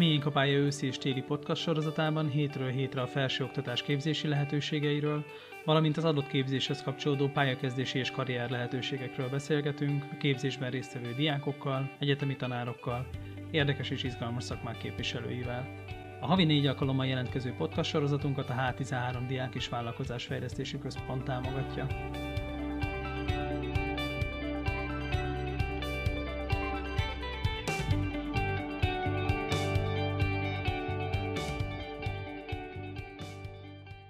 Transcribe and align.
Miénk 0.00 0.26
a 0.26 0.30
pálya 0.30 0.58
őszi 0.58 0.86
és 0.86 0.98
téli 0.98 1.22
podcast 1.22 1.62
sorozatában 1.62 2.28
hétről 2.28 2.70
hétre 2.70 3.00
a 3.00 3.06
felsőoktatás 3.06 3.82
képzési 3.82 4.28
lehetőségeiről, 4.28 5.24
valamint 5.64 5.96
az 5.96 6.04
adott 6.04 6.26
képzéshez 6.26 6.82
kapcsolódó 6.82 7.28
pályakezdési 7.28 7.98
és 7.98 8.10
karrier 8.10 8.50
lehetőségekről 8.50 9.28
beszélgetünk 9.28 10.04
a 10.12 10.16
képzésben 10.16 10.70
résztvevő 10.70 11.14
diákokkal, 11.14 11.90
egyetemi 11.98 12.36
tanárokkal, 12.36 13.06
érdekes 13.50 13.90
és 13.90 14.02
izgalmas 14.02 14.44
szakmák 14.44 14.78
képviselőivel. 14.78 15.68
A 16.20 16.26
havi 16.26 16.44
négy 16.44 16.66
alkalommal 16.66 17.06
jelentkező 17.06 17.54
podcast 17.58 17.90
sorozatunkat 17.90 18.50
a 18.50 18.54
H13 18.54 19.18
Diák 19.28 19.54
és 19.54 19.68
Vállalkozás 19.68 20.24
Fejlesztési 20.24 20.78
Központ 20.78 21.24
támogatja. 21.24 21.86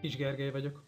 Kis 0.01 0.17
Gergely 0.17 0.51
vagyok. 0.51 0.83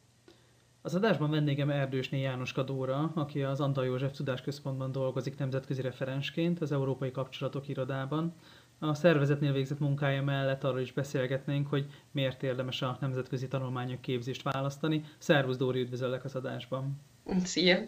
Az 0.83 0.95
adásban 0.95 1.31
vendégem 1.31 1.71
Erdősné 1.71 2.21
János 2.21 2.53
Kadóra, 2.53 3.13
aki 3.15 3.43
az 3.43 3.61
Antal 3.61 3.85
József 3.85 4.13
Tudásközpontban 4.13 4.93
dolgozik 4.93 5.39
nemzetközi 5.39 5.81
referensként 5.81 6.61
az 6.61 6.73
Európai 6.73 7.11
Kapcsolatok 7.11 7.69
Irodában. 7.69 8.35
A 8.79 8.95
szervezetnél 8.95 9.53
végzett 9.53 9.79
munkája 9.79 10.23
mellett 10.23 10.65
arról 10.65 10.81
is 10.81 10.93
beszélgetnénk, 10.93 11.67
hogy 11.67 11.87
miért 12.11 12.43
érdemes 12.43 12.83
a 12.83 12.97
nemzetközi 13.01 13.49
tanulmányok 13.49 14.01
képzést 14.01 14.43
választani. 14.43 15.05
Szervusz 15.19 15.57
Dóri, 15.57 15.81
üdvözöllek 15.81 16.25
az 16.25 16.35
adásban! 16.35 17.01
Szia! 17.45 17.79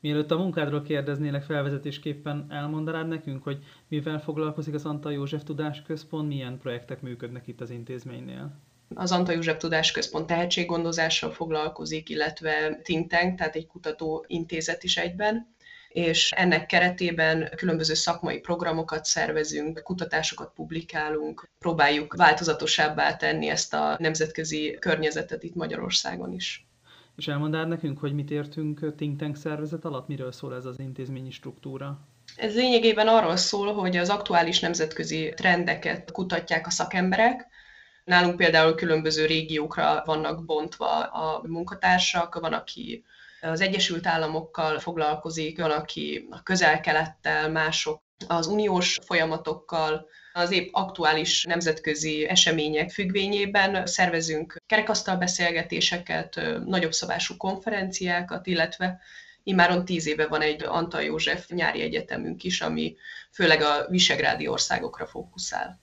Mielőtt 0.00 0.30
a 0.30 0.38
munkádról 0.38 0.82
kérdeznélek 0.82 1.42
felvezetésképpen, 1.42 2.46
elmondanád 2.48 3.08
nekünk, 3.08 3.42
hogy 3.42 3.64
mivel 3.88 4.20
foglalkozik 4.20 4.74
az 4.74 4.84
Antal 4.84 5.12
József 5.12 5.42
Tudásközpont, 5.42 6.28
milyen 6.28 6.58
projektek 6.58 7.02
működnek 7.02 7.46
itt 7.46 7.60
az 7.60 7.70
intézménynél? 7.70 8.58
Az 8.94 9.12
Antal 9.12 9.34
József 9.34 9.56
Tudásközpont 9.56 10.26
tehetséggondozással 10.26 11.30
foglalkozik, 11.30 12.08
illetve 12.08 12.80
think 12.82 13.10
tank, 13.10 13.38
tehát 13.38 13.56
egy 13.56 13.66
kutatóintézet 13.66 14.84
is 14.84 14.96
egyben 14.96 15.50
és 15.92 16.30
ennek 16.36 16.66
keretében 16.66 17.50
különböző 17.56 17.94
szakmai 17.94 18.38
programokat 18.38 19.04
szervezünk, 19.04 19.80
kutatásokat 19.84 20.52
publikálunk, 20.54 21.48
próbáljuk 21.58 22.14
változatosabbá 22.16 23.16
tenni 23.16 23.48
ezt 23.48 23.74
a 23.74 23.96
nemzetközi 23.98 24.76
környezetet 24.80 25.42
itt 25.42 25.54
Magyarországon 25.54 26.32
is. 26.32 26.66
És 27.16 27.28
elmondád 27.28 27.68
nekünk, 27.68 27.98
hogy 27.98 28.12
mit 28.12 28.30
értünk 28.30 28.94
think 28.96 29.18
tank 29.18 29.36
szervezet 29.36 29.84
alatt, 29.84 30.08
miről 30.08 30.32
szól 30.32 30.54
ez 30.54 30.64
az 30.64 30.78
intézményi 30.78 31.30
struktúra? 31.30 31.98
Ez 32.36 32.54
lényegében 32.54 33.08
arról 33.08 33.36
szól, 33.36 33.74
hogy 33.74 33.96
az 33.96 34.08
aktuális 34.08 34.60
nemzetközi 34.60 35.32
trendeket 35.36 36.12
kutatják 36.12 36.66
a 36.66 36.70
szakemberek, 36.70 37.46
Nálunk 38.04 38.36
például 38.36 38.74
különböző 38.74 39.26
régiókra 39.26 40.02
vannak 40.04 40.44
bontva 40.44 41.02
a 41.02 41.42
munkatársak, 41.46 42.34
van, 42.34 42.52
aki 42.52 43.04
az 43.40 43.60
Egyesült 43.60 44.06
Államokkal 44.06 44.78
foglalkozik, 44.78 45.58
van, 45.58 45.70
aki 45.70 46.28
a 46.30 46.42
közel-kelettel, 46.42 47.50
mások 47.50 48.02
az 48.28 48.46
uniós 48.46 48.98
folyamatokkal, 49.06 50.08
az 50.32 50.50
épp 50.50 50.68
aktuális 50.72 51.44
nemzetközi 51.44 52.28
események 52.28 52.90
függvényében 52.90 53.86
szervezünk 53.86 54.56
kerekasztal 54.66 55.16
beszélgetéseket, 55.16 56.40
nagyobb 56.64 56.92
szabású 56.92 57.36
konferenciákat, 57.36 58.46
illetve 58.46 59.00
Imáron 59.44 59.84
tíz 59.84 60.06
éve 60.06 60.26
van 60.26 60.40
egy 60.40 60.62
Antal 60.62 61.02
József 61.02 61.48
nyári 61.48 61.80
egyetemünk 61.80 62.44
is, 62.44 62.60
ami 62.60 62.96
főleg 63.30 63.62
a 63.62 63.86
visegrádi 63.88 64.48
országokra 64.48 65.06
fókuszál. 65.06 65.81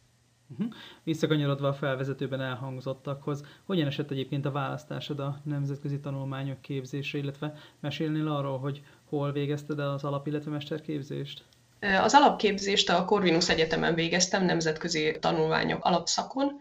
Uh-huh. 0.52 0.74
Visszakanyarodva 1.04 1.68
a 1.68 1.74
felvezetőben 1.74 2.42
elhangzottakhoz, 2.42 3.44
hogyan 3.66 3.88
esett 3.88 4.12
egyébként 4.12 4.46
a 4.46 4.52
választásod 4.52 5.20
a 5.20 5.42
nemzetközi 5.44 6.00
tanulmányok 6.00 6.62
képzésre, 6.62 7.18
illetve 7.18 7.54
mesélnél 7.80 8.28
arról, 8.28 8.60
hogy 8.60 8.84
hol 9.06 9.32
végezted 9.32 9.80
el 9.80 9.90
az 9.90 10.04
alap, 10.04 10.28
illetve 10.28 10.52
mesterképzést? 10.52 11.44
Az 11.80 12.14
alapképzést 12.14 12.90
a 12.90 13.06
Corvinus 13.06 13.50
Egyetemen 13.50 13.94
végeztem, 13.94 14.46
nemzetközi 14.46 15.18
tanulmányok 15.20 15.86
alapszakon, 15.86 16.60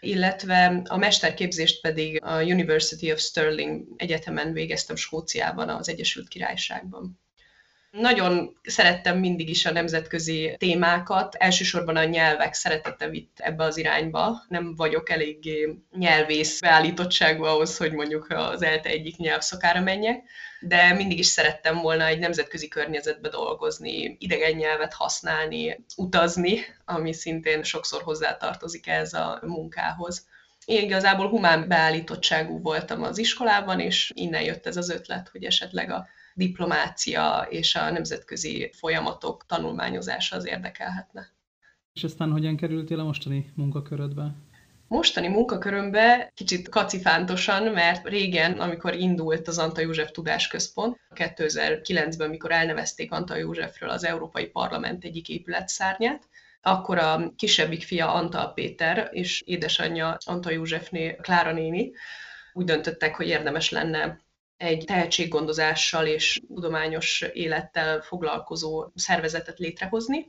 illetve 0.00 0.82
a 0.88 0.96
mesterképzést 0.96 1.80
pedig 1.80 2.24
a 2.24 2.42
University 2.42 3.12
of 3.12 3.18
Stirling 3.18 3.86
Egyetemen 3.96 4.52
végeztem 4.52 4.96
Skóciában, 4.96 5.68
az 5.68 5.88
Egyesült 5.88 6.28
Királyságban. 6.28 7.20
Nagyon 8.00 8.56
szerettem 8.62 9.18
mindig 9.18 9.48
is 9.48 9.66
a 9.66 9.72
nemzetközi 9.72 10.54
témákat, 10.58 11.34
elsősorban 11.34 11.96
a 11.96 12.04
nyelvek 12.04 12.54
szeretete 12.54 13.08
vitt 13.08 13.38
ebbe 13.38 13.64
az 13.64 13.76
irányba. 13.76 14.44
Nem 14.48 14.74
vagyok 14.74 15.10
eléggé 15.10 15.78
nyelvész 15.92 16.60
beállítottságú 16.60 17.42
ahhoz, 17.42 17.76
hogy 17.76 17.92
mondjuk 17.92 18.26
az 18.28 18.62
ELTE 18.62 18.88
egyik 18.88 19.16
nyelvszakára 19.16 19.80
menjek, 19.80 20.22
de 20.60 20.92
mindig 20.92 21.18
is 21.18 21.26
szerettem 21.26 21.80
volna 21.80 22.06
egy 22.06 22.18
nemzetközi 22.18 22.68
környezetbe 22.68 23.28
dolgozni, 23.28 24.16
idegen 24.18 24.52
nyelvet 24.52 24.92
használni, 24.92 25.84
utazni, 25.96 26.60
ami 26.84 27.12
szintén 27.12 27.62
sokszor 27.62 28.02
hozzátartozik 28.02 28.86
ez 28.86 29.12
a 29.12 29.40
munkához. 29.42 30.26
Én 30.64 30.82
igazából 30.82 31.28
humán 31.28 31.68
beállítottságú 31.68 32.60
voltam 32.60 33.02
az 33.02 33.18
iskolában, 33.18 33.80
és 33.80 34.12
innen 34.14 34.42
jött 34.42 34.66
ez 34.66 34.76
az 34.76 34.90
ötlet, 34.90 35.28
hogy 35.28 35.44
esetleg 35.44 35.90
a 35.90 36.06
diplomácia 36.36 37.46
és 37.50 37.74
a 37.74 37.90
nemzetközi 37.90 38.70
folyamatok 38.74 39.46
tanulmányozása 39.46 40.36
az 40.36 40.46
érdekelhetne. 40.46 41.34
És 41.92 42.04
aztán 42.04 42.30
hogyan 42.30 42.56
kerültél 42.56 43.00
a 43.00 43.04
mostani 43.04 43.52
munkakörödbe? 43.54 44.34
Mostani 44.88 45.28
munkakörömbe 45.28 46.30
kicsit 46.34 46.68
kacifántosan, 46.68 47.62
mert 47.62 48.08
régen, 48.08 48.52
amikor 48.52 48.94
indult 48.94 49.48
az 49.48 49.58
Antal 49.58 49.82
József 49.82 50.10
Tudásközpont, 50.10 51.00
2009-ben, 51.14 52.30
mikor 52.30 52.52
elnevezték 52.52 53.12
Antal 53.12 53.38
Józsefről 53.38 53.90
az 53.90 54.04
Európai 54.04 54.46
Parlament 54.46 55.04
egyik 55.04 55.28
épületszárnyát, 55.28 56.28
akkor 56.62 56.98
a 56.98 57.32
kisebbik 57.36 57.82
fia 57.82 58.12
Antal 58.12 58.52
Péter 58.52 59.08
és 59.12 59.40
édesanyja 59.40 60.16
Antal 60.24 60.52
Józsefné 60.52 61.16
Klára 61.20 61.52
néni 61.52 61.92
úgy 62.52 62.64
döntöttek, 62.64 63.14
hogy 63.14 63.26
érdemes 63.26 63.70
lenne 63.70 64.20
egy 64.56 64.84
tehetséggondozással 64.86 66.06
és 66.06 66.40
tudományos 66.46 67.24
élettel 67.32 68.00
foglalkozó 68.00 68.86
szervezetet 68.94 69.58
létrehozni, 69.58 70.26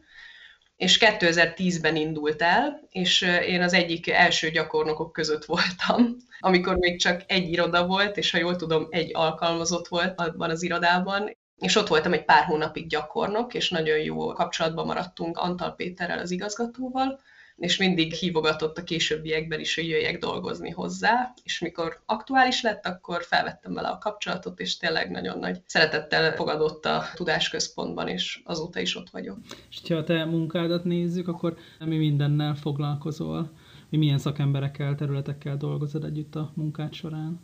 és 0.75 0.97
2010-ben 1.01 1.95
indult 1.95 2.41
el, 2.41 2.87
és 2.89 3.21
én 3.21 3.61
az 3.61 3.73
egyik 3.73 4.09
első 4.09 4.49
gyakornokok 4.49 5.11
között 5.11 5.45
voltam, 5.45 6.15
amikor 6.39 6.75
még 6.75 6.99
csak 6.99 7.23
egy 7.27 7.51
iroda 7.51 7.85
volt, 7.85 8.17
és 8.17 8.31
ha 8.31 8.37
jól 8.37 8.55
tudom, 8.55 8.87
egy 8.89 9.11
alkalmazott 9.13 9.87
volt 9.87 10.19
abban 10.19 10.49
az 10.49 10.63
irodában, 10.63 11.37
és 11.57 11.75
ott 11.75 11.87
voltam 11.87 12.13
egy 12.13 12.25
pár 12.25 12.43
hónapig 12.43 12.87
gyakornok, 12.87 13.53
és 13.53 13.69
nagyon 13.69 13.97
jó 13.97 14.33
kapcsolatban 14.33 14.85
maradtunk 14.85 15.37
Antal 15.37 15.75
Péterrel, 15.75 16.19
az 16.19 16.31
igazgatóval, 16.31 17.19
és 17.57 17.77
mindig 17.77 18.13
hívogatott 18.13 18.77
a 18.77 18.83
későbbiekben 18.83 19.59
is, 19.59 19.75
hogy 19.75 19.87
jöjjek 19.87 20.19
dolgozni 20.19 20.69
hozzá, 20.69 21.33
és 21.43 21.59
mikor 21.59 22.01
aktuális 22.05 22.61
lett, 22.61 22.85
akkor 22.85 23.23
felvettem 23.23 23.73
vele 23.73 23.87
a 23.87 23.97
kapcsolatot, 23.97 24.59
és 24.59 24.77
tényleg 24.77 25.11
nagyon 25.11 25.39
nagy 25.39 25.61
szeretettel 25.65 26.35
fogadott 26.35 26.85
a 26.85 27.03
tudásközpontban, 27.15 28.07
és 28.07 28.41
azóta 28.43 28.79
is 28.79 28.95
ott 28.95 29.09
vagyok. 29.09 29.37
És 29.69 29.81
ha 29.87 29.95
a 29.95 30.03
te 30.03 30.25
munkádat 30.25 30.83
nézzük, 30.83 31.27
akkor 31.27 31.57
mi 31.79 31.97
mindennel 31.97 32.55
foglalkozol? 32.55 33.51
Mi 33.89 33.97
milyen 33.97 34.17
szakemberekkel, 34.17 34.95
területekkel 34.95 35.57
dolgozod 35.57 36.03
együtt 36.03 36.35
a 36.35 36.51
munkád 36.55 36.93
során? 36.93 37.39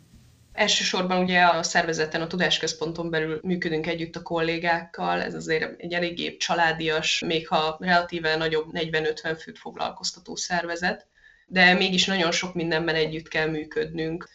Elsősorban 0.54 1.22
ugye 1.22 1.42
a 1.42 1.62
szervezeten, 1.62 2.20
a 2.20 2.26
tudásközponton 2.26 3.10
belül 3.10 3.40
működünk 3.42 3.86
együtt 3.86 4.16
a 4.16 4.22
kollégákkal, 4.22 5.22
ez 5.22 5.34
azért 5.34 5.80
egy 5.80 5.92
eléggé 5.92 6.36
családias, 6.36 7.22
még 7.26 7.48
ha 7.48 7.76
relatíve 7.80 8.36
nagyobb 8.36 8.70
40-50 8.72 9.38
főt 9.40 9.58
foglalkoztató 9.58 10.36
szervezet, 10.36 11.06
de 11.46 11.74
mégis 11.74 12.06
nagyon 12.06 12.32
sok 12.32 12.54
mindenben 12.54 12.94
együtt 12.94 13.28
kell 13.28 13.48
működnünk. 13.48 14.28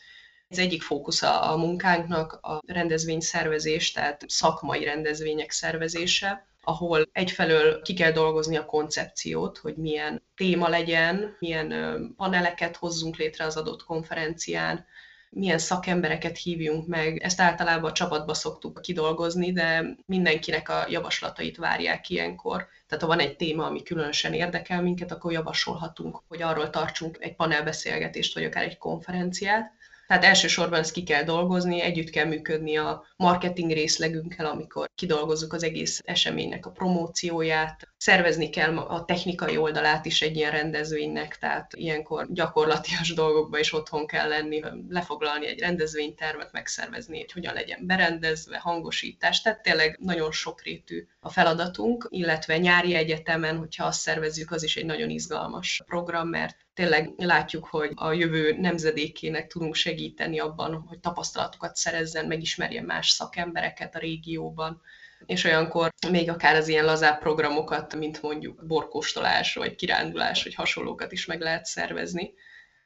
Ez 0.48 0.58
egyik 0.58 0.82
fókusza 0.82 1.42
a 1.42 1.58
munkánknak 1.58 2.34
a 2.34 2.62
rendezvényszervezés, 2.66 3.92
tehát 3.92 4.24
szakmai 4.28 4.84
rendezvények 4.84 5.52
szervezése, 5.52 6.48
ahol 6.64 7.10
egyfelől 7.12 7.82
ki 7.82 7.94
kell 7.94 8.12
dolgozni 8.12 8.58
a 8.58 8.66
koncepciót, 8.66 9.58
hogy 9.58 9.76
milyen 9.76 10.24
téma 10.36 10.68
legyen, 10.68 11.36
milyen 11.40 12.14
paneleket 12.18 12.76
hozzunk 12.76 13.18
létre 13.18 13.46
az 13.46 13.58
adott 13.58 13.84
konferencián, 13.84 14.86
milyen 15.30 15.58
szakembereket 15.58 16.38
hívjunk 16.38 16.88
meg. 16.88 17.18
Ezt 17.24 17.42
általában 17.42 17.90
a 17.90 17.94
csapatba 17.94 18.34
szoktuk 18.34 18.82
kidolgozni, 18.82 19.52
de 19.52 19.96
mindenkinek 20.06 20.70
a 20.70 20.86
javaslatait 20.90 21.58
várják 21.58 22.10
ilyenkor. 22.10 22.68
Tehát 22.88 23.04
ha 23.04 23.10
van 23.10 23.20
egy 23.20 23.36
téma, 23.36 23.66
ami 23.66 23.84
különösen 23.84 24.34
érdekel 24.34 24.82
minket, 24.82 25.12
akkor 25.12 25.32
javasolhatunk, 25.32 26.22
hogy 26.28 26.42
arról 26.42 26.70
tartsunk 26.70 27.18
egy 27.20 27.36
panelbeszélgetést, 27.36 28.34
vagy 28.34 28.44
akár 28.44 28.64
egy 28.64 28.78
konferenciát. 28.78 29.74
Tehát 30.10 30.24
elsősorban 30.24 30.80
ezt 30.80 30.92
ki 30.92 31.04
kell 31.04 31.24
dolgozni, 31.24 31.82
együtt 31.82 32.10
kell 32.10 32.26
működni 32.26 32.78
a 32.78 33.06
marketing 33.16 33.72
részlegünkkel, 33.72 34.46
amikor 34.46 34.90
kidolgozzuk 34.96 35.54
az 35.54 35.64
egész 35.64 36.02
eseménynek 36.06 36.66
a 36.66 36.72
promócióját, 36.72 37.88
szervezni 37.98 38.50
kell 38.50 38.78
a 38.78 39.06
technikai 39.06 39.58
oldalát 39.58 40.06
is 40.06 40.22
egy 40.22 40.36
ilyen 40.36 40.52
rendezvénynek, 40.52 41.38
tehát 41.38 41.74
ilyenkor 41.76 42.28
gyakorlatias 42.30 43.14
dolgokba 43.14 43.60
is 43.60 43.74
otthon 43.74 44.08
kell 44.08 44.28
lenni, 44.28 44.62
lefoglalni 44.90 45.48
egy 45.48 45.60
rendezvénytervet, 45.60 46.52
megszervezni, 46.52 47.18
hogy 47.20 47.32
hogyan 47.32 47.54
legyen 47.54 47.86
berendezve, 47.86 48.58
hangosítás, 48.58 49.42
tehát 49.42 49.62
tényleg 49.62 49.98
nagyon 50.00 50.32
sokrétű 50.32 51.08
a 51.22 51.30
feladatunk, 51.30 52.08
illetve 52.10 52.58
nyári 52.58 52.94
egyetemen, 52.96 53.58
hogyha 53.58 53.86
azt 53.86 54.00
szervezzük, 54.00 54.52
az 54.52 54.64
is 54.64 54.76
egy 54.76 54.86
nagyon 54.86 55.10
izgalmas 55.10 55.82
program, 55.86 56.28
mert 56.28 56.58
tényleg 56.74 57.14
látjuk, 57.18 57.66
hogy 57.66 57.92
a 57.96 58.12
jövő 58.12 58.58
nemzedékének 58.60 59.48
tudunk 59.48 59.76
segíteni 59.76 60.40
abban, 60.40 60.86
hogy 60.88 61.00
tapasztalatokat 61.00 61.76
szerezzen, 61.76 62.26
megismerjen 62.26 62.86
más 62.86 63.10
szakembereket 63.10 63.96
a 63.96 64.00
régióban, 64.00 64.82
és 65.26 65.44
olyankor 65.44 65.94
még 66.10 66.30
akár 66.30 66.56
az 66.56 66.68
ilyen 66.68 66.86
lazább 66.86 67.20
programokat, 67.20 67.96
mint 67.96 68.22
mondjuk 68.22 68.66
borkóstolás, 68.66 69.54
vagy 69.54 69.76
kirándulás, 69.76 70.44
vagy 70.44 70.54
hasonlókat 70.54 71.12
is 71.12 71.26
meg 71.26 71.42
lehet 71.42 71.66
szervezni. 71.66 72.34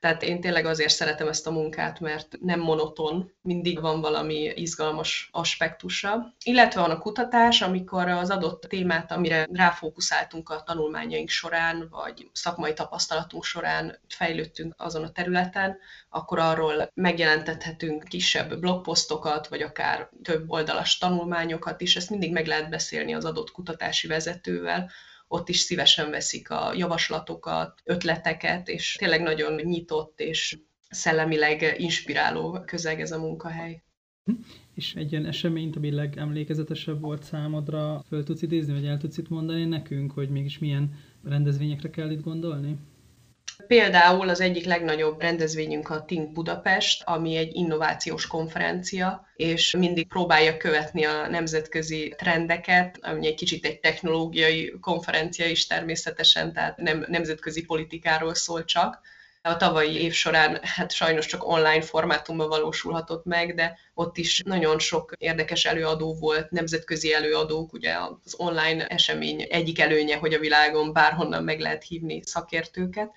Tehát 0.04 0.24
én 0.24 0.42
tényleg 0.42 0.66
azért 0.66 0.94
szeretem 0.94 1.28
ezt 1.28 1.48
a 1.48 1.52
munkát, 1.52 2.00
mert 2.00 2.38
nem 2.40 2.60
monoton, 2.60 3.32
mindig 3.42 3.82
van 3.82 4.02
valami 4.02 4.52
izgalmas 4.56 5.30
aspektusa. 5.32 6.34
Illetve 6.44 6.82
van 6.82 6.92
a 6.92 7.00
kutatás, 7.00 7.62
amikor 7.62 8.08
az 8.08 8.30
adott 8.30 8.62
témát, 8.62 9.12
amire 9.12 9.48
ráfókuszáltunk 9.52 10.50
a 10.50 10.64
tanulmányaink 10.64 11.30
során, 11.30 11.88
vagy 11.90 12.30
szakmai 12.34 12.74
tapasztalatunk 12.74 13.44
során 13.44 14.00
fejlődtünk 14.08 14.74
azon 14.78 15.04
a 15.04 15.12
területen, 15.12 15.78
akkor 16.10 16.40
arról 16.40 16.92
megjelentethetünk 16.94 18.04
kisebb 18.04 18.60
blogposztokat, 18.60 19.48
vagy 19.48 19.62
akár 19.62 20.10
több 20.24 20.50
oldalas 20.50 20.98
tanulmányokat 20.98 21.82
is. 21.82 21.96
Ezt 21.96 22.10
mindig 22.10 22.32
meg 22.32 22.46
lehet 22.48 22.70
beszélni 22.70 23.14
az 23.14 23.26
adott 23.26 23.52
kutatási 23.52 24.08
vezetővel, 24.08 24.92
ott 25.34 25.50
is 25.50 25.58
szívesen 25.58 26.10
veszik 26.10 26.50
a 26.50 26.74
javaslatokat, 26.76 27.82
ötleteket, 27.84 28.68
és 28.68 28.96
tényleg 29.00 29.22
nagyon 29.22 29.54
nyitott 29.54 30.20
és 30.20 30.58
szellemileg 30.90 31.76
inspiráló 31.78 32.64
közeg 32.66 33.02
ez 33.02 33.12
a 33.12 33.20
munkahely. 33.20 33.84
Hm? 34.24 34.34
És 34.74 34.96
egy 34.96 35.12
ilyen 35.12 35.26
eseményt, 35.26 35.76
ami 35.76 35.92
legemlékezetesebb 35.92 37.02
volt 37.02 37.24
számodra, 37.24 38.04
föl 38.08 38.24
tudsz 38.24 38.42
idézni, 38.42 38.74
vagy 38.74 38.86
el 38.86 38.98
tudsz 38.98 39.18
itt 39.18 39.30
mondani 39.30 39.66
nekünk, 39.66 40.12
hogy 40.12 40.30
mégis 40.30 40.60
milyen 40.60 41.00
rendezvényekre 41.24 41.90
kell 41.90 42.10
itt 42.10 42.24
gondolni? 42.24 42.78
Például 43.74 44.30
az 44.30 44.42
egyik 44.42 44.66
legnagyobb 44.66 45.22
rendezvényünk 45.22 45.90
a 45.90 46.04
Think 46.06 46.32
Budapest, 46.32 47.04
ami 47.06 47.36
egy 47.36 47.56
innovációs 47.56 48.28
konferencia, 48.28 49.28
és 49.36 49.76
mindig 49.78 50.08
próbálja 50.08 50.58
követni 50.58 51.04
a 51.04 51.28
nemzetközi 51.28 52.14
trendeket, 52.18 53.00
ami 53.02 53.28
egy 53.28 53.36
kicsit 53.36 53.66
egy 53.66 53.80
technológiai 53.80 54.74
konferencia 54.82 55.46
is 55.46 55.68
természetesen, 55.68 56.54
tehát 56.54 56.78
nem 56.78 57.06
nemzetközi 57.08 57.66
politikáról 57.66 58.34
szól 58.34 58.66
csak. 58.66 59.02
A 59.42 59.58
tavalyi 59.58 60.02
év 60.02 60.14
során 60.14 60.60
hát 60.62 60.92
sajnos 60.92 61.26
csak 61.26 61.48
online 61.48 61.82
formátumban 61.82 62.48
valósulhatott 62.48 63.26
meg, 63.26 63.56
de 63.56 63.78
ott 63.94 64.18
is 64.18 64.42
nagyon 64.46 64.80
sok 64.80 65.14
érdekes 65.18 65.66
előadó 65.66 66.16
volt, 66.20 66.52
nemzetközi 66.52 67.14
előadók, 67.14 67.74
ugye 67.74 67.94
az 68.24 68.34
online 68.38 68.88
esemény 68.88 69.46
egyik 69.50 69.80
előnye, 69.80 70.18
hogy 70.18 70.34
a 70.34 70.40
világon 70.40 70.94
bárhonnan 70.94 71.44
meg 71.44 71.60
lehet 71.60 71.84
hívni 71.84 72.22
szakértőket 72.26 73.12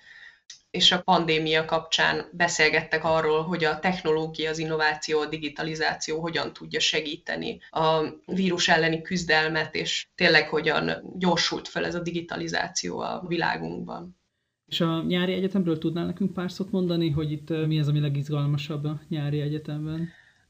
és 0.69 0.91
a 0.91 1.01
pandémia 1.01 1.65
kapcsán 1.65 2.25
beszélgettek 2.31 3.03
arról, 3.03 3.43
hogy 3.43 3.63
a 3.63 3.79
technológia, 3.79 4.49
az 4.49 4.57
innováció, 4.57 5.19
a 5.19 5.25
digitalizáció 5.25 6.19
hogyan 6.19 6.53
tudja 6.53 6.79
segíteni 6.79 7.59
a 7.69 8.03
vírus 8.25 8.67
elleni 8.67 9.01
küzdelmet, 9.01 9.75
és 9.75 10.07
tényleg 10.15 10.49
hogyan 10.49 10.91
gyorsult 11.17 11.67
fel 11.67 11.85
ez 11.85 11.95
a 11.95 12.01
digitalizáció 12.01 12.99
a 12.99 13.23
világunkban. 13.27 14.17
És 14.65 14.81
a 14.81 15.03
nyári 15.03 15.33
egyetemről 15.33 15.77
tudnál 15.77 16.05
nekünk 16.05 16.33
pár 16.33 16.51
szót 16.51 16.71
mondani, 16.71 17.09
hogy 17.09 17.31
itt 17.31 17.49
mi 17.49 17.79
az, 17.79 17.87
ami 17.87 17.99
legizgalmasabb 17.99 18.83
a 18.83 19.01
nyári 19.09 19.41
egyetemben? 19.41 20.09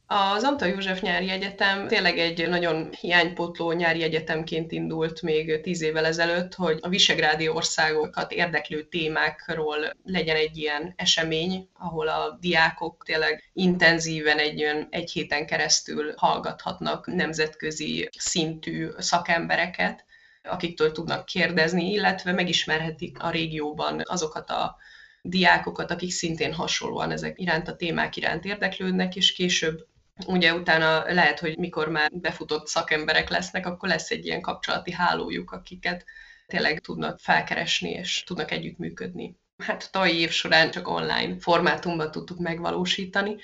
Az 0.10 0.44
Antal 0.44 0.68
József 0.68 1.02
Nyári 1.02 1.30
Egyetem 1.30 1.88
tényleg 1.88 2.18
egy 2.18 2.50
nagyon 2.50 2.94
hiánypotló 3.00 3.72
nyári 3.72 4.04
egyetemként 4.04 4.72
indult 4.72 5.22
még 5.22 5.62
tíz 5.62 5.82
évvel 5.82 6.06
ezelőtt, 6.06 6.54
hogy 6.54 6.80
a 6.82 6.90
visegrádi 6.90 7.48
országokat 7.48 8.32
érdeklő 8.32 8.84
témákról 8.84 9.78
legyen 10.04 10.36
egy 10.36 10.58
ilyen 10.58 10.94
esemény, 10.96 11.70
ahol 11.74 12.08
a 12.08 12.38
diákok 12.40 13.04
tényleg 13.06 13.50
intenzíven 13.54 14.38
egy, 14.38 14.88
egy 14.90 15.12
héten 15.12 15.46
keresztül 15.46 16.14
hallgathatnak 16.18 17.06
nemzetközi 17.06 18.10
szintű 18.18 18.90
szakembereket, 18.98 20.06
akiktől 20.44 20.92
tudnak 20.92 21.26
kérdezni, 21.26 21.92
illetve 21.92 22.32
megismerhetik 22.32 23.24
a 23.24 23.30
régióban 23.30 24.02
azokat 24.04 24.50
a 24.50 24.78
diákokat, 25.22 25.92
akik 25.92 26.12
szintén 26.12 26.54
hasonlóan 26.54 27.12
ezek 27.12 27.40
iránt 27.40 27.68
a 27.68 27.76
témák 27.76 28.16
iránt 28.16 28.46
érdeklődnek, 28.46 29.16
és 29.16 29.34
később 29.34 29.86
ugye 30.26 30.54
utána 30.54 31.14
lehet, 31.14 31.40
hogy 31.40 31.58
mikor 31.58 31.90
már 31.90 32.12
befutott 32.12 32.68
szakemberek 32.68 33.30
lesznek, 33.30 33.66
akkor 33.66 33.90
lesz 33.90 34.12
egy 34.12 34.26
ilyen 34.26 34.42
kapcsolati 34.42 34.92
hálójuk, 34.92 35.52
akiket 35.52 36.06
tényleg 36.48 36.80
tudnak 36.80 37.20
felkeresni 37.20 37.90
és 37.90 38.24
tudnak 38.24 38.52
együttműködni. 38.52 39.40
Hát 39.58 39.90
a 39.92 40.08
év 40.08 40.30
során 40.30 40.72
csak 40.72 40.88
online 40.88 41.36
formátumban 41.40 42.12
tudtuk 42.12 42.40
megvalósítani, 42.40 43.36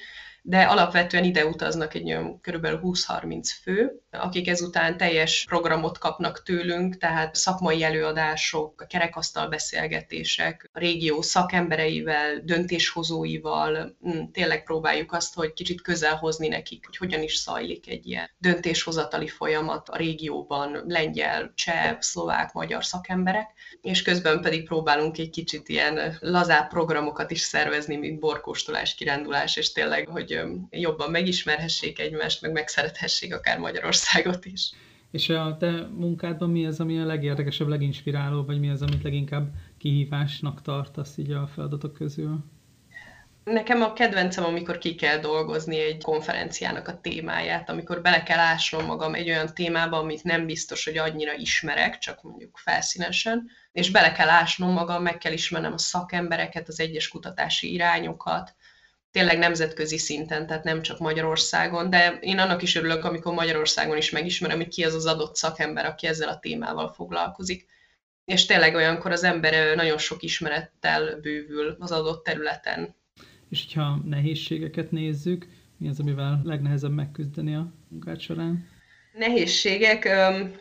de 0.42 0.62
alapvetően 0.62 1.24
ide 1.24 1.46
utaznak 1.46 1.94
egy 1.94 2.06
olyan 2.06 2.40
kb. 2.42 2.66
20-30 2.66 3.50
fő, 3.62 4.03
akik 4.14 4.48
ezután 4.48 4.98
teljes 4.98 5.46
programot 5.48 5.98
kapnak 5.98 6.44
tőlünk, 6.44 6.98
tehát 6.98 7.36
szakmai 7.36 7.84
előadások, 7.84 8.86
kerekasztal 8.88 9.48
beszélgetések, 9.48 10.70
régió 10.74 11.22
szakembereivel, 11.22 12.40
döntéshozóival, 12.44 13.98
hm, 14.02 14.24
tényleg 14.32 14.64
próbáljuk 14.64 15.14
azt, 15.14 15.36
hogy 15.36 15.54
kicsit 15.54 15.82
közel 15.82 16.16
hozni 16.16 16.48
nekik, 16.48 16.86
hogy 16.86 16.98
hogyan 16.98 17.22
is 17.22 17.42
zajlik 17.42 17.90
egy 17.90 18.08
ilyen 18.08 18.30
döntéshozatali 18.38 19.28
folyamat 19.28 19.90
a 19.90 19.98
régióban, 19.98 20.84
lengyel, 20.88 21.52
cseh, 21.56 21.98
szlovák, 22.00 22.54
magyar 22.54 22.86
szakemberek, 22.86 23.50
és 23.82 24.02
közben 24.02 24.42
pedig 24.42 24.66
próbálunk 24.66 25.18
egy 25.18 25.30
kicsit 25.30 25.70
ilyen 25.70 26.18
lazább 26.20 26.70
programokat 26.70 27.32
is 27.32 27.40
szervezni, 27.40 27.96
mint 27.96 28.20
borkóstolás, 28.20 28.96
kirándulás, 28.96 29.56
és 29.56 29.72
tényleg, 29.72 30.08
hogy 30.08 30.42
jobban 30.70 31.12
megismerhessék 31.12 32.00
egymást, 32.00 32.42
meg 32.42 32.52
megszerethessék 32.52 33.34
akár 33.34 33.58
Magyarországot 34.04 34.46
is. 34.46 34.72
És 35.12 35.30
a 35.30 35.58
te 35.60 35.72
munkádban 35.96 36.50
mi 36.50 36.66
az, 36.66 36.80
ami 36.80 37.00
a 37.00 37.06
legérdekesebb, 37.06 37.68
leginspiráló, 37.68 38.44
vagy 38.44 38.60
mi 38.60 38.70
az, 38.70 38.82
amit 38.82 39.04
leginkább 39.04 39.52
kihívásnak 39.78 40.62
tartasz 40.62 41.18
így 41.18 41.32
a 41.32 41.48
feladatok 41.54 41.94
közül? 41.94 42.44
Nekem 43.44 43.82
a 43.82 43.94
kedvencem, 43.94 44.44
amikor 44.44 44.78
ki 44.78 44.96
kell 44.96 45.18
dolgozni 45.18 45.80
egy 45.80 46.04
konferenciának 46.04 46.88
a 46.88 47.00
témáját, 47.02 47.70
amikor 47.70 48.02
bele 48.02 48.24
kell 48.24 48.40
ásnom 48.40 48.86
magam 48.86 49.14
egy 49.14 49.30
olyan 49.30 49.54
témába, 49.54 49.98
amit 49.98 50.24
nem 50.24 50.46
biztos, 50.46 50.86
hogy 50.86 50.98
annyira 50.98 51.34
ismerek, 51.34 51.98
csak 51.98 52.24
mondjuk 52.24 52.58
felszínesen, 52.58 53.50
és 53.72 53.92
bele 53.92 54.12
kell 54.12 54.30
ásnom 54.30 54.72
magam, 54.72 55.04
meg 55.04 55.18
kell 55.18 55.34
ismernem 55.34 55.74
a 55.74 55.78
szakembereket, 55.78 56.68
az 56.68 56.80
egyes 56.80 57.08
kutatási 57.08 57.74
irányokat, 57.74 58.56
tényleg 59.14 59.38
nemzetközi 59.38 59.98
szinten, 59.98 60.48
tehát 60.48 60.64
nem 60.64 60.82
csak 60.82 61.00
Magyarországon, 61.00 61.90
de 61.90 62.18
én 62.22 62.40
annak 62.40 62.62
is 62.62 62.76
örülök, 62.76 63.04
amikor 63.04 63.34
Magyarországon 63.34 63.98
is 63.98 64.10
megismerem, 64.10 64.58
hogy 64.58 64.68
ki 64.68 64.84
az 64.84 64.94
az 64.94 65.06
adott 65.06 65.36
szakember, 65.36 65.86
aki 65.86 66.08
ezzel 66.08 66.30
a 66.30 66.40
témával 66.40 66.94
foglalkozik. 66.94 67.68
És 68.26 68.46
tényleg 68.46 68.76
olyankor 68.76 69.12
az 69.12 69.24
ember 69.24 69.76
nagyon 69.76 69.98
sok 69.98 70.24
ismerettel 70.24 71.20
bővül 71.22 71.76
az 71.80 71.92
adott 71.92 72.24
területen. 72.24 72.96
És 73.50 73.64
hogyha 73.64 74.00
nehézségeket 74.06 74.92
nézzük, 74.92 75.48
mi 75.78 75.88
az, 75.88 76.00
amivel 76.00 76.42
legnehezebb 76.44 76.92
megküzdeni 76.92 77.56
a 77.56 77.74
munkád 77.88 78.20
során? 78.20 78.68
Nehézségek, 79.18 80.10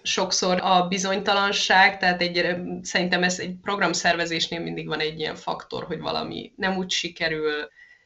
sokszor 0.02 0.60
a 0.62 0.88
bizonytalanság, 0.88 1.98
tehát 1.98 2.22
egy, 2.22 2.56
szerintem 2.82 3.22
ez 3.22 3.38
egy 3.38 3.54
programszervezésnél 3.62 4.60
mindig 4.60 4.86
van 4.86 5.00
egy 5.00 5.18
ilyen 5.18 5.34
faktor, 5.34 5.84
hogy 5.84 6.00
valami 6.00 6.52
nem 6.56 6.76
úgy 6.76 6.90
sikerül, 6.90 7.52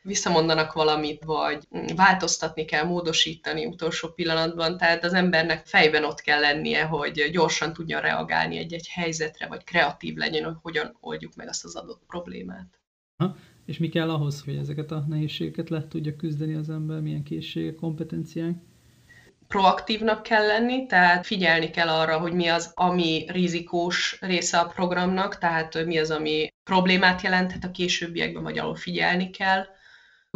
visszamondanak 0.06 0.72
valamit, 0.72 1.24
vagy 1.24 1.62
változtatni 1.96 2.64
kell, 2.64 2.84
módosítani 2.84 3.66
utolsó 3.66 4.08
pillanatban, 4.08 4.76
tehát 4.76 5.04
az 5.04 5.12
embernek 5.12 5.66
fejben 5.66 6.04
ott 6.04 6.20
kell 6.20 6.40
lennie, 6.40 6.84
hogy 6.84 7.28
gyorsan 7.32 7.72
tudjon 7.72 8.00
reagálni 8.00 8.58
egy-egy 8.58 8.88
helyzetre, 8.88 9.46
vagy 9.46 9.64
kreatív 9.64 10.16
legyen, 10.16 10.44
hogy 10.44 10.56
hogyan 10.62 10.96
oldjuk 11.00 11.34
meg 11.34 11.48
azt 11.48 11.64
az 11.64 11.76
adott 11.76 12.02
problémát. 12.06 12.80
Ha, 13.16 13.36
és 13.66 13.78
mi 13.78 13.88
kell 13.88 14.10
ahhoz, 14.10 14.42
hogy 14.44 14.56
ezeket 14.56 14.90
a 14.90 15.04
nehézségeket 15.08 15.68
le 15.68 15.88
tudja 15.88 16.16
küzdeni 16.16 16.54
az 16.54 16.70
ember, 16.70 17.00
milyen 17.00 17.22
készségek, 17.22 17.74
kompetenciák? 17.74 18.54
proaktívnak 19.48 20.22
kell 20.22 20.46
lenni, 20.46 20.86
tehát 20.86 21.26
figyelni 21.26 21.70
kell 21.70 21.88
arra, 21.88 22.18
hogy 22.18 22.32
mi 22.32 22.46
az, 22.46 22.72
ami 22.74 23.24
rizikós 23.28 24.18
része 24.20 24.58
a 24.58 24.66
programnak, 24.66 25.38
tehát 25.38 25.84
mi 25.84 25.98
az, 25.98 26.10
ami 26.10 26.48
problémát 26.64 27.22
jelenthet 27.22 27.64
a 27.64 27.70
későbbiekben, 27.70 28.42
vagy 28.42 28.58
ahol 28.58 28.74
figyelni 28.74 29.30
kell, 29.30 29.64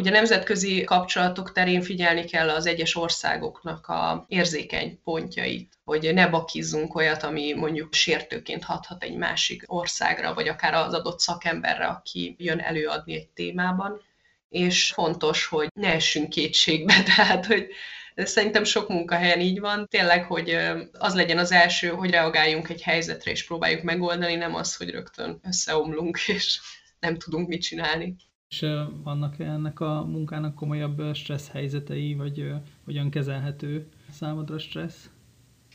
Ugye 0.00 0.10
nemzetközi 0.10 0.84
kapcsolatok 0.84 1.52
terén 1.52 1.82
figyelni 1.82 2.24
kell 2.24 2.50
az 2.50 2.66
egyes 2.66 2.96
országoknak 2.96 3.86
a 3.86 4.24
érzékeny 4.28 5.00
pontjait, 5.04 5.78
hogy 5.84 6.14
ne 6.14 6.28
bakizzunk 6.28 6.94
olyat, 6.94 7.22
ami 7.22 7.52
mondjuk 7.52 7.94
sértőként 7.94 8.64
hathat 8.64 9.02
egy 9.02 9.16
másik 9.16 9.62
országra, 9.66 10.34
vagy 10.34 10.48
akár 10.48 10.74
az 10.74 10.94
adott 10.94 11.20
szakemberre, 11.20 11.84
aki 11.84 12.34
jön 12.38 12.58
előadni 12.58 13.14
egy 13.14 13.28
témában. 13.28 14.00
És 14.48 14.92
fontos, 14.92 15.46
hogy 15.46 15.68
ne 15.74 15.92
essünk 15.92 16.28
kétségbe, 16.28 17.02
tehát 17.16 17.46
hogy 17.46 17.68
Szerintem 18.14 18.64
sok 18.64 18.88
munkahelyen 18.88 19.40
így 19.40 19.60
van. 19.60 19.86
Tényleg, 19.88 20.24
hogy 20.24 20.58
az 20.92 21.14
legyen 21.14 21.38
az 21.38 21.52
első, 21.52 21.88
hogy 21.88 22.10
reagáljunk 22.10 22.68
egy 22.68 22.82
helyzetre, 22.82 23.30
és 23.30 23.46
próbáljuk 23.46 23.82
megoldani, 23.82 24.34
nem 24.34 24.54
az, 24.54 24.76
hogy 24.76 24.90
rögtön 24.90 25.40
összeomlunk, 25.42 26.18
és 26.36 26.60
nem 27.00 27.18
tudunk 27.18 27.48
mit 27.48 27.62
csinálni. 27.62 28.16
És 28.50 28.66
vannak 29.02 29.38
ennek 29.38 29.80
a 29.80 30.04
munkának 30.04 30.54
komolyabb 30.54 31.14
stressz 31.14 31.50
helyzetei, 31.50 32.14
vagy 32.14 32.52
hogyan 32.84 33.10
kezelhető 33.10 33.88
számodra 34.12 34.58
stressz? 34.58 35.10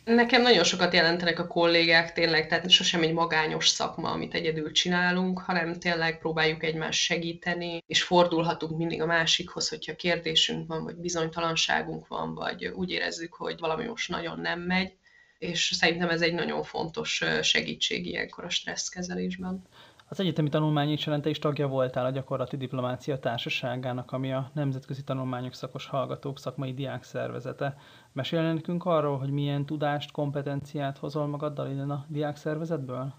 Nekem 0.05 0.41
nagyon 0.41 0.63
sokat 0.63 0.93
jelentenek 0.93 1.39
a 1.39 1.47
kollégák 1.47 2.13
tényleg, 2.13 2.47
tehát 2.47 2.69
sosem 2.69 3.01
egy 3.01 3.13
magányos 3.13 3.67
szakma, 3.67 4.09
amit 4.11 4.33
egyedül 4.33 4.71
csinálunk, 4.71 5.39
hanem 5.39 5.79
tényleg 5.79 6.19
próbáljuk 6.19 6.63
egymást 6.63 6.99
segíteni, 6.99 7.83
és 7.87 8.03
fordulhatunk 8.03 8.77
mindig 8.77 9.01
a 9.01 9.05
másikhoz, 9.05 9.69
hogyha 9.69 9.95
kérdésünk 9.95 10.67
van, 10.67 10.83
vagy 10.83 10.95
bizonytalanságunk 10.95 12.07
van, 12.07 12.33
vagy 12.33 12.65
úgy 12.65 12.89
érezzük, 12.91 13.33
hogy 13.33 13.59
valami 13.59 13.85
most 13.85 14.09
nagyon 14.09 14.39
nem 14.39 14.59
megy, 14.59 14.93
és 15.37 15.71
szerintem 15.73 16.09
ez 16.09 16.21
egy 16.21 16.33
nagyon 16.33 16.63
fontos 16.63 17.23
segítség 17.41 18.05
ilyenkor 18.05 18.43
a 18.43 18.49
stresszkezelésben. 18.49 19.63
Az 20.07 20.19
egyetemi 20.19 20.49
tanulmányi 20.49 20.97
során 20.97 21.21
is 21.23 21.39
tagja 21.39 21.67
voltál 21.67 22.05
a 22.05 22.09
Gyakorlati 22.09 22.57
Diplomácia 22.57 23.19
Társaságának, 23.19 24.11
ami 24.11 24.33
a 24.33 24.51
Nemzetközi 24.53 25.03
Tanulmányok 25.03 25.53
Szakos 25.53 25.85
Hallgatók 25.85 26.39
Szakmai 26.39 26.73
Diák 26.73 27.03
Szervezete. 27.03 27.77
Mesélne 28.11 28.53
nekünk 28.53 28.85
arról, 28.85 29.17
hogy 29.17 29.29
milyen 29.29 29.65
tudást, 29.65 30.11
kompetenciát 30.11 30.97
hozol 30.97 31.27
magaddal 31.27 31.69
innen 31.69 31.89
a 31.89 32.05
diák 32.07 32.35
szervezetből? 32.35 33.13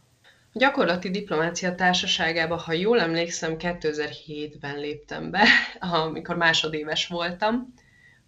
A 0.52 0.58
gyakorlati 0.58 1.10
diplomácia 1.10 1.74
társaságába, 1.74 2.56
ha 2.56 2.72
jól 2.72 3.00
emlékszem, 3.00 3.56
2007-ben 3.58 4.78
léptem 4.78 5.30
be, 5.30 5.44
amikor 5.80 6.36
másodéves 6.36 7.06
voltam. 7.06 7.74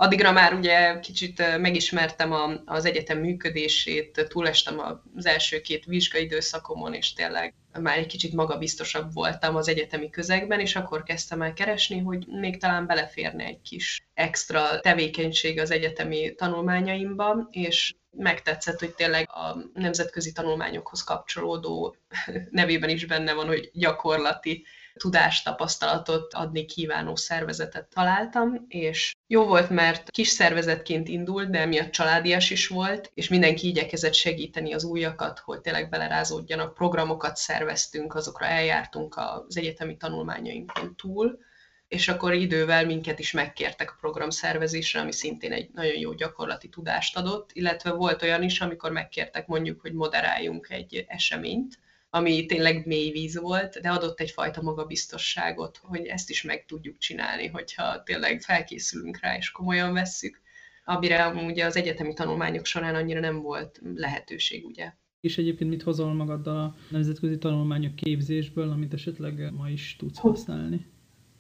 Addigra 0.01 0.33
már 0.33 0.55
ugye 0.55 1.01
kicsit 1.01 1.59
megismertem 1.59 2.33
a, 2.33 2.63
az 2.65 2.85
egyetem 2.85 3.19
működését, 3.19 4.27
túlestem 4.29 4.81
az 5.17 5.27
első 5.27 5.61
két 5.61 5.85
vizsgaidőszakomon, 5.85 6.95
és 6.95 7.13
tényleg 7.13 7.55
már 7.81 7.99
egy 7.99 8.07
kicsit 8.07 8.33
magabiztosabb 8.33 9.13
voltam 9.13 9.57
az 9.57 9.69
egyetemi 9.69 10.11
közegben, 10.11 10.61
és 10.61 10.77
akkor 10.77 11.03
kezdtem 11.03 11.43
el 11.43 11.53
keresni, 11.53 11.99
hogy 11.99 12.27
még 12.27 12.61
talán 12.61 12.87
beleférne 12.87 13.45
egy 13.45 13.61
kis 13.61 14.07
extra 14.15 14.81
tevékenység 14.81 15.61
az 15.61 15.71
egyetemi 15.71 16.35
tanulmányaimba, 16.35 17.49
és 17.51 17.95
megtetszett, 18.11 18.79
hogy 18.79 18.95
tényleg 18.95 19.31
a 19.31 19.57
nemzetközi 19.75 20.33
tanulmányokhoz 20.33 21.03
kapcsolódó 21.03 21.97
nevében 22.51 22.91
is 22.91 23.07
benne 23.07 23.33
van, 23.33 23.47
hogy 23.47 23.71
gyakorlati 23.73 24.65
tudást, 24.95 25.45
tapasztalatot 25.45 26.35
adni 26.35 26.65
kívánó 26.65 27.17
szervezetet 27.17 27.89
találtam, 27.95 28.65
és 28.69 29.15
jó 29.31 29.47
volt, 29.47 29.71
mert 29.71 30.11
kis 30.11 30.29
szervezetként 30.29 31.09
indult, 31.09 31.51
de 31.51 31.59
emiatt 31.59 31.91
családias 31.91 32.51
is 32.51 32.69
volt, 32.69 33.11
és 33.15 33.29
mindenki 33.29 33.67
igyekezett 33.69 34.15
segíteni 34.15 34.73
az 34.73 34.85
újakat, 34.85 35.39
hogy 35.39 35.61
tényleg 35.61 35.89
belerázódjanak. 35.89 36.75
Programokat 36.75 37.37
szerveztünk, 37.37 38.15
azokra 38.15 38.47
eljártunk 38.47 39.17
az 39.17 39.57
egyetemi 39.57 39.97
tanulmányainkon 39.97 40.97
túl, 40.97 41.39
és 41.89 42.09
akkor 42.09 42.35
idővel 42.35 42.87
minket 42.87 43.19
is 43.19 43.33
megkértek 43.33 43.91
a 43.91 43.97
program 44.01 44.31
szervezésre, 44.31 45.01
ami 45.01 45.13
szintén 45.13 45.53
egy 45.53 45.71
nagyon 45.73 45.99
jó 45.99 46.13
gyakorlati 46.13 46.69
tudást 46.69 47.17
adott, 47.17 47.51
illetve 47.53 47.91
volt 47.93 48.23
olyan 48.23 48.43
is, 48.43 48.61
amikor 48.61 48.93
megkértek 48.93 49.47
mondjuk, 49.47 49.81
hogy 49.81 49.93
moderáljunk 49.93 50.71
egy 50.71 51.05
eseményt, 51.09 51.79
ami 52.11 52.47
tényleg 52.47 52.87
mély 52.87 53.11
víz 53.11 53.39
volt, 53.41 53.81
de 53.81 53.89
adott 53.89 54.21
egyfajta 54.21 54.63
magabiztosságot, 54.63 55.81
hogy 55.83 56.07
ezt 56.07 56.31
is 56.31 56.43
meg 56.43 56.65
tudjuk 56.65 56.99
csinálni, 56.99 57.47
hogyha 57.47 58.03
tényleg 58.03 58.41
felkészülünk 58.41 59.21
rá 59.21 59.37
és 59.37 59.51
komolyan 59.51 59.93
vesszük, 59.93 60.41
amire 60.85 61.29
ugye 61.29 61.65
az 61.65 61.77
egyetemi 61.77 62.15
tanulmányok 62.15 62.65
során 62.65 62.95
annyira 62.95 63.21
nem 63.21 63.43
volt 63.43 63.81
lehetőség, 63.95 64.67
ugye. 64.67 64.93
És 65.21 65.39
egyébként 65.39 65.71
mit 65.71 65.83
hozol 65.83 66.15
magaddal 66.15 66.57
a 66.57 66.75
nemzetközi 66.91 67.39
tanulmányok 67.39 67.95
képzésből, 67.95 68.71
amit 68.71 68.93
esetleg 68.93 69.53
ma 69.53 69.69
is 69.69 69.97
tudsz 69.99 70.19
használni? 70.19 70.87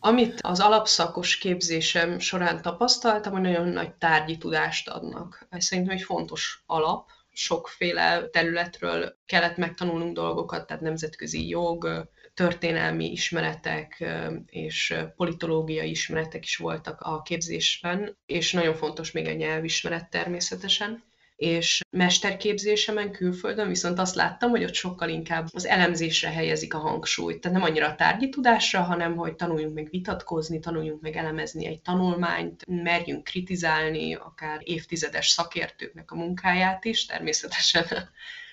Amit 0.00 0.40
az 0.40 0.60
alapszakos 0.60 1.38
képzésem 1.38 2.18
során 2.18 2.62
tapasztaltam, 2.62 3.32
hogy 3.32 3.40
nagyon 3.40 3.68
nagy 3.68 3.92
tárgyi 3.92 4.36
tudást 4.36 4.88
adnak. 4.88 5.46
Ez 5.50 5.64
szerintem 5.64 5.94
egy 5.94 6.02
fontos 6.02 6.62
alap, 6.66 7.08
sokféle 7.38 8.28
területről 8.28 9.16
kellett 9.26 9.56
megtanulnunk 9.56 10.14
dolgokat, 10.14 10.66
tehát 10.66 10.82
nemzetközi 10.82 11.48
jog, 11.48 12.08
történelmi 12.34 13.10
ismeretek 13.10 14.04
és 14.46 14.94
politológiai 15.16 15.90
ismeretek 15.90 16.44
is 16.44 16.56
voltak 16.56 17.00
a 17.00 17.22
képzésben, 17.22 18.16
és 18.26 18.52
nagyon 18.52 18.74
fontos 18.74 19.10
még 19.10 19.26
a 19.26 19.32
nyelvismeret 19.32 20.10
természetesen 20.10 21.02
és 21.38 21.80
mesterképzésemen 21.90 23.12
külföldön 23.12 23.68
viszont 23.68 23.98
azt 23.98 24.14
láttam, 24.14 24.50
hogy 24.50 24.64
ott 24.64 24.74
sokkal 24.74 25.08
inkább 25.08 25.46
az 25.52 25.66
elemzésre 25.66 26.30
helyezik 26.30 26.74
a 26.74 26.78
hangsúlyt. 26.78 27.40
Tehát 27.40 27.58
nem 27.58 27.68
annyira 27.68 27.86
a 27.86 27.94
tárgyi 27.94 28.28
tudásra, 28.28 28.82
hanem 28.82 29.16
hogy 29.16 29.34
tanuljunk 29.34 29.74
meg 29.74 29.88
vitatkozni, 29.90 30.58
tanuljunk 30.58 31.00
meg 31.00 31.16
elemezni 31.16 31.66
egy 31.66 31.80
tanulmányt, 31.80 32.64
merjünk 32.66 33.24
kritizálni 33.24 34.14
akár 34.14 34.60
évtizedes 34.64 35.28
szakértőknek 35.28 36.10
a 36.10 36.16
munkáját 36.16 36.84
is, 36.84 37.06
természetesen 37.06 37.84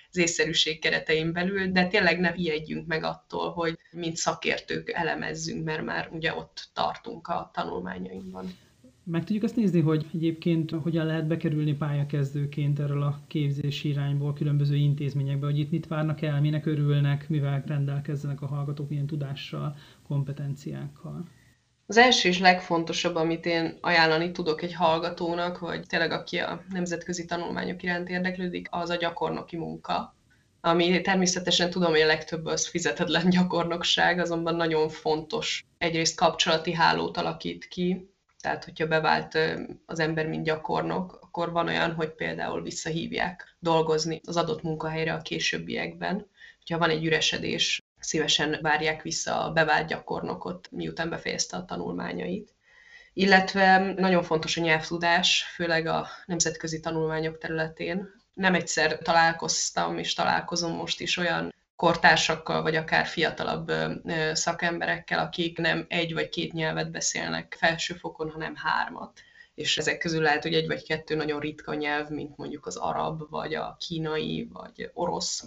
az 0.10 0.18
észszerűség 0.18 0.80
keretein 0.80 1.34
belül, 1.34 1.72
de 1.72 1.88
tényleg 1.88 2.20
ne 2.20 2.34
ijedjünk 2.36 2.88
meg 2.88 3.04
attól, 3.04 3.52
hogy 3.52 3.80
mint 3.92 4.16
szakértők 4.16 4.92
elemezzünk, 4.92 5.64
mert 5.64 5.84
már 5.84 6.10
ugye 6.12 6.36
ott 6.36 6.70
tartunk 6.74 7.28
a 7.28 7.50
tanulmányainkban. 7.54 8.58
Meg 9.08 9.24
tudjuk 9.24 9.44
azt 9.44 9.56
nézni, 9.56 9.82
hogy 9.82 10.06
egyébként 10.14 10.72
hogyan 10.72 11.06
lehet 11.06 11.28
bekerülni 11.28 11.74
pályakezdőként 11.74 12.80
erről 12.80 13.02
a 13.02 13.20
képzési 13.28 13.90
irányból 13.90 14.34
különböző 14.34 14.76
intézményekbe, 14.76 15.46
hogy 15.46 15.60
itt 15.60 15.72
mit 15.72 15.88
várnak 15.88 16.22
el, 16.22 16.42
minek 16.42 16.66
örülnek, 16.66 17.30
mivel 17.30 17.64
rendelkezzenek 17.68 18.42
a 18.42 18.48
hallgatók, 18.48 18.90
milyen 18.90 19.06
tudással, 19.06 19.76
kompetenciákkal. 20.08 21.28
Az 21.86 21.98
első 21.98 22.30
és 22.30 22.40
legfontosabb, 22.40 23.16
amit 23.16 23.46
én 23.46 23.78
ajánlani 23.82 24.32
tudok 24.32 24.62
egy 24.62 24.74
hallgatónak, 24.74 25.60
vagy 25.60 25.86
tényleg 25.88 26.12
aki 26.12 26.38
a 26.38 26.64
nemzetközi 26.70 27.26
tanulmányok 27.26 27.84
iránt 27.84 28.10
érdeklődik, 28.10 28.68
az 28.72 28.90
a 28.90 28.96
gyakornoki 28.96 29.58
munka 29.58 30.16
ami 30.62 31.02
természetesen 31.02 31.70
tudom, 31.70 31.92
hogy 31.92 32.02
a 32.02 32.06
legtöbb 32.06 32.46
az 32.46 32.68
fizetetlen 32.68 33.30
gyakornokság, 33.30 34.20
azonban 34.20 34.56
nagyon 34.56 34.90
fontos. 34.90 35.66
Egyrészt 35.78 36.18
kapcsolati 36.18 36.74
hálót 36.74 37.18
alakít 37.18 37.68
ki, 37.68 38.10
tehát, 38.46 38.64
hogyha 38.64 38.88
bevált 38.88 39.38
az 39.86 40.00
ember, 40.00 40.28
mint 40.28 40.44
gyakornok, 40.44 41.20
akkor 41.22 41.52
van 41.52 41.68
olyan, 41.68 41.94
hogy 41.94 42.10
például 42.10 42.62
visszahívják 42.62 43.56
dolgozni 43.60 44.22
az 44.26 44.38
adott 44.38 44.62
munkahelyre 44.62 45.14
a 45.14 45.22
későbbiekben. 45.22 46.28
Ha 46.70 46.78
van 46.78 46.90
egy 46.90 47.06
üresedés, 47.06 47.82
szívesen 48.00 48.60
várják 48.62 49.02
vissza 49.02 49.44
a 49.44 49.52
bevált 49.52 49.88
gyakornokot, 49.88 50.68
miután 50.72 51.10
befejezte 51.10 51.58
a 51.58 51.66
tanulmányait. 51.66 52.54
Illetve 53.14 53.78
nagyon 53.78 54.24
fontos 54.24 54.58
a 54.58 54.62
nyelvtudás, 54.62 55.44
főleg 55.44 55.86
a 55.86 56.08
nemzetközi 56.26 56.80
tanulmányok 56.80 57.38
területén. 57.38 58.10
Nem 58.34 58.54
egyszer 58.54 58.98
találkoztam, 58.98 59.98
és 59.98 60.14
találkozom 60.14 60.72
most 60.72 61.00
is 61.00 61.18
olyan 61.18 61.54
kortársakkal, 61.76 62.62
vagy 62.62 62.76
akár 62.76 63.06
fiatalabb 63.06 63.72
szakemberekkel, 64.34 65.20
akik 65.20 65.58
nem 65.58 65.86
egy 65.90 66.14
vagy 66.14 66.30
két 66.30 66.54
nyelvet 66.54 66.92
beszélnek 66.92 67.56
felsőfokon, 67.60 68.30
hanem 68.30 68.56
hármat. 68.56 69.22
És 69.56 69.78
ezek 69.78 69.98
közül 69.98 70.22
lehet, 70.22 70.44
hogy 70.44 70.54
egy 70.54 70.68
vagy 70.68 70.84
kettő 70.84 71.16
nagyon 71.16 71.40
ritka 71.40 71.74
nyelv, 71.74 72.10
mint 72.10 72.38
mondjuk 72.38 72.66
az 72.66 72.76
arab, 72.76 73.30
vagy 73.30 73.54
a 73.54 73.78
kínai, 73.80 74.48
vagy 74.52 74.90
orosz 74.94 75.44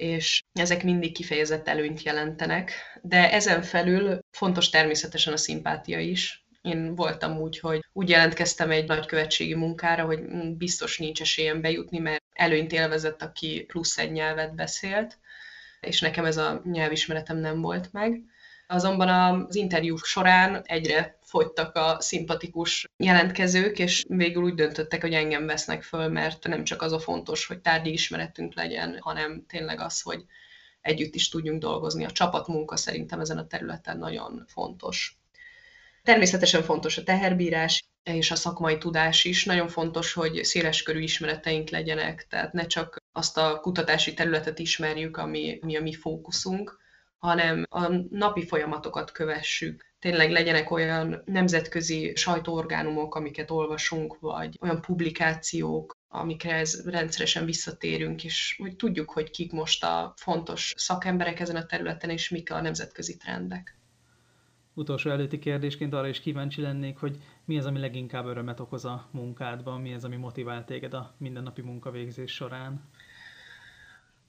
és 0.00 0.42
ezek 0.52 0.84
mindig 0.84 1.12
kifejezett 1.12 1.68
előnyt 1.68 2.02
jelentenek, 2.02 2.72
de 3.02 3.32
ezen 3.32 3.62
felül 3.62 4.18
fontos 4.30 4.68
természetesen 4.68 5.32
a 5.32 5.36
szimpátia 5.36 5.98
is. 5.98 6.44
Én 6.62 6.94
voltam 6.94 7.40
úgy, 7.40 7.58
hogy 7.58 7.84
úgy 7.92 8.08
jelentkeztem 8.08 8.70
egy 8.70 8.86
nagykövetségi 8.86 9.54
munkára, 9.54 10.04
hogy 10.04 10.20
biztos 10.56 10.98
nincs 10.98 11.20
esélyem 11.20 11.60
bejutni, 11.60 11.98
mert 11.98 12.22
előnyt 12.32 12.72
élvezett, 12.72 13.22
aki 13.22 13.64
plusz 13.66 13.98
egy 13.98 14.12
nyelvet 14.12 14.54
beszélt, 14.54 15.18
és 15.80 16.00
nekem 16.00 16.24
ez 16.24 16.36
a 16.36 16.60
nyelvismeretem 16.64 17.36
nem 17.36 17.60
volt 17.60 17.92
meg. 17.92 18.22
Azonban 18.66 19.08
az 19.08 19.54
interjú 19.54 19.96
során 19.96 20.62
egyre 20.64 21.18
fogytak 21.22 21.76
a 21.76 21.96
szimpatikus 22.00 22.88
jelentkezők, 22.96 23.78
és 23.78 24.04
végül 24.08 24.42
úgy 24.42 24.54
döntöttek, 24.54 25.00
hogy 25.00 25.12
engem 25.12 25.46
vesznek 25.46 25.82
föl, 25.82 26.08
mert 26.08 26.46
nem 26.46 26.64
csak 26.64 26.82
az 26.82 26.92
a 26.92 26.98
fontos, 26.98 27.46
hogy 27.46 27.60
tárgyi 27.60 27.92
ismeretünk 27.92 28.54
legyen, 28.54 28.98
hanem 29.00 29.44
tényleg 29.48 29.80
az, 29.80 30.00
hogy 30.00 30.24
együtt 30.80 31.14
is 31.14 31.28
tudjunk 31.28 31.60
dolgozni. 31.60 32.04
A 32.04 32.10
csapatmunka 32.10 32.76
szerintem 32.76 33.20
ezen 33.20 33.38
a 33.38 33.46
területen 33.46 33.98
nagyon 33.98 34.44
fontos. 34.48 35.18
Természetesen 36.02 36.62
fontos 36.62 36.98
a 36.98 37.02
teherbírás 37.02 37.84
és 38.02 38.30
a 38.30 38.34
szakmai 38.34 38.78
tudás 38.78 39.24
is. 39.24 39.44
Nagyon 39.44 39.68
fontos, 39.68 40.12
hogy 40.12 40.44
széleskörű 40.44 41.00
ismereteink 41.00 41.68
legyenek, 41.68 42.26
tehát 42.28 42.52
ne 42.52 42.66
csak 42.66 42.96
azt 43.12 43.38
a 43.38 43.60
kutatási 43.60 44.14
területet 44.14 44.58
ismerjük, 44.58 45.16
ami, 45.16 45.58
ami 45.62 45.76
a 45.76 45.80
mi 45.82 45.94
fókuszunk, 45.94 46.78
hanem 47.18 47.64
a 47.68 47.88
napi 48.10 48.46
folyamatokat 48.46 49.12
kövessük. 49.12 49.88
Tényleg 49.98 50.30
legyenek 50.30 50.70
olyan 50.70 51.22
nemzetközi 51.24 52.12
sajtóorgánumok, 52.14 53.14
amiket 53.14 53.50
olvasunk, 53.50 54.18
vagy 54.20 54.58
olyan 54.60 54.80
publikációk, 54.80 55.98
amikre 56.08 56.54
ez 56.54 56.84
rendszeresen 56.84 57.44
visszatérünk, 57.44 58.24
és 58.24 58.56
hogy 58.62 58.76
tudjuk, 58.76 59.10
hogy 59.10 59.30
kik 59.30 59.52
most 59.52 59.84
a 59.84 60.14
fontos 60.16 60.72
szakemberek 60.76 61.40
ezen 61.40 61.56
a 61.56 61.66
területen, 61.66 62.10
és 62.10 62.28
mik 62.28 62.52
a 62.52 62.60
nemzetközi 62.60 63.16
trendek. 63.16 63.79
Utolsó 64.74 65.10
előtti 65.10 65.38
kérdésként 65.38 65.94
arra 65.94 66.08
is 66.08 66.20
kíváncsi 66.20 66.60
lennék, 66.60 66.98
hogy 66.98 67.18
mi 67.44 67.58
az, 67.58 67.66
ami 67.66 67.78
leginkább 67.78 68.26
örömet 68.26 68.60
okoz 68.60 68.84
a 68.84 69.08
munkádban, 69.10 69.80
mi 69.80 69.94
az, 69.94 70.04
ami 70.04 70.16
motivál 70.16 70.64
téged 70.64 70.94
a 70.94 71.14
mindennapi 71.18 71.62
munkavégzés 71.62 72.32
során? 72.32 72.84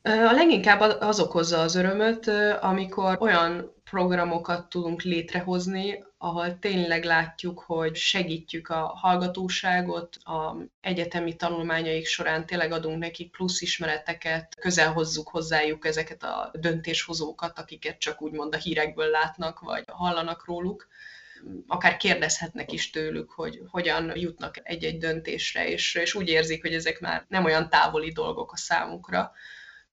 A 0.04 0.32
leginkább 0.32 0.80
az 0.80 1.20
okozza 1.20 1.62
az 1.62 1.76
örömöt, 1.76 2.28
amikor 2.62 3.18
olyan 3.20 3.74
programokat 3.84 4.70
tudunk 4.70 5.02
létrehozni, 5.02 6.04
ahol 6.18 6.60
tényleg 6.60 7.04
látjuk, 7.04 7.60
hogy 7.60 7.96
segítjük 7.96 8.70
a 8.70 8.94
hallgatóságot, 8.96 10.16
a 10.16 10.56
egyetemi 10.82 11.36
tanulmányaik 11.36 12.06
során 12.06 12.46
tényleg 12.46 12.72
adunk 12.72 13.00
nekik 13.00 13.32
plusz 13.32 13.62
ismereteket, 13.62 14.56
közel 14.60 14.92
hozzuk 14.92 15.28
hozzájuk 15.30 15.86
ezeket 15.86 16.24
a 16.24 16.52
döntéshozókat, 16.54 17.60
akiket 17.60 17.98
csak 17.98 18.22
úgymond 18.22 18.54
a 18.54 18.58
hírekből 18.58 19.10
látnak, 19.10 19.60
vagy 19.60 19.84
hallanak 19.88 20.46
róluk. 20.46 20.88
Akár 21.68 21.98
kérdezhetnek 21.98 22.72
is 22.72 22.90
tőlük, 22.90 23.32
hogy 23.32 23.62
hogyan 23.68 24.12
jutnak 24.16 24.60
egy-egy 24.64 24.98
döntésre, 24.98 25.68
és, 25.68 25.96
és 25.96 26.16
úgy 26.16 26.30
érzik, 26.30 26.62
hogy 26.62 26.74
ezek 26.74 27.00
már 27.00 27.26
nem 27.28 27.46
olyan 27.46 27.70
távoli 27.70 28.12
dolgok 28.12 28.52
a 28.52 28.58
számukra 28.58 29.32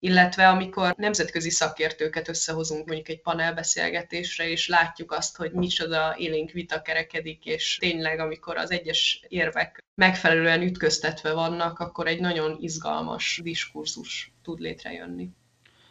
illetve 0.01 0.49
amikor 0.49 0.95
nemzetközi 0.97 1.51
szakértőket 1.51 2.29
összehozunk 2.29 2.87
mondjuk 2.87 3.09
egy 3.09 3.21
panelbeszélgetésre, 3.21 4.49
és 4.49 4.69
látjuk 4.69 5.13
azt, 5.13 5.37
hogy 5.37 5.53
micsoda 5.53 6.15
élénk 6.17 6.51
vita 6.51 6.83
kerekedik, 6.83 7.45
és 7.45 7.77
tényleg 7.81 8.19
amikor 8.19 8.57
az 8.57 8.71
egyes 8.71 9.25
érvek 9.29 9.85
megfelelően 9.95 10.63
ütköztetve 10.63 11.33
vannak, 11.33 11.79
akkor 11.79 12.07
egy 12.07 12.21
nagyon 12.21 12.57
izgalmas 12.61 13.41
diskurzus 13.43 14.33
tud 14.43 14.59
létrejönni. 14.59 15.31